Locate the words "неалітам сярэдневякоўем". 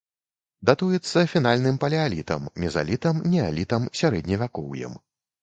3.35-4.99